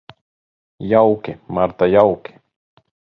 Jauki, 0.93 1.35
Marta, 1.57 1.91
jauki. 1.93 2.33